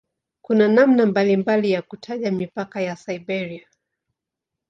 Kuna 0.41 0.67
namna 0.67 1.05
mbalimbali 1.05 1.71
ya 1.71 1.81
kutaja 1.81 2.31
mipaka 2.31 2.81
ya 2.81 2.95
"Siberia". 2.95 3.67